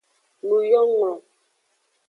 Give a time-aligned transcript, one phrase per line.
[0.45, 1.11] Nuyonglo.